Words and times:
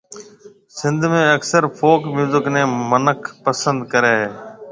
سنڌ 0.77 1.01
۾ 1.11 1.19
اڪثر 1.35 1.63
فوڪ 1.77 2.01
ميوزڪ 2.15 2.45
نيَ 2.53 2.63
منک 2.91 3.21
پسند 3.45 3.79
ڪريَ 3.91 4.13
هيَ 4.19 4.27